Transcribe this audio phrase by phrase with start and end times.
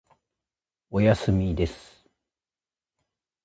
[0.89, 2.09] おやすみです。